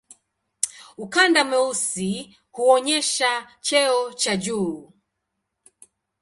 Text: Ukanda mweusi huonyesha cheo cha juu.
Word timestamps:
Ukanda 1.03 1.41
mweusi 1.49 2.11
huonyesha 2.53 3.29
cheo 3.67 3.99
cha 4.19 4.33
juu. 4.43 4.77